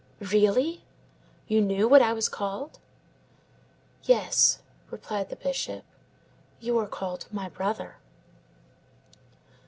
"Really? 0.31 0.81
You 1.47 1.61
knew 1.61 1.87
what 1.87 2.01
I 2.01 2.11
was 2.11 2.27
called?" 2.27 2.79
"Yes," 4.01 4.57
replied 4.89 5.29
the 5.29 5.35
Bishop, 5.35 5.83
"you 6.59 6.75
are 6.79 6.87
called 6.87 7.27
my 7.31 7.47
brother." 7.47 7.97